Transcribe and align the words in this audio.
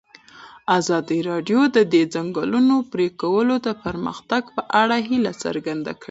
ازادي 0.77 1.19
راډیو 1.29 1.59
د 1.75 1.77
د 1.93 1.95
ځنګلونو 2.13 2.75
پرېکول 2.93 3.47
د 3.65 3.69
پرمختګ 3.83 4.43
په 4.55 4.61
اړه 4.81 4.97
هیله 5.07 5.31
څرګنده 5.43 5.91
کړې. 5.93 5.99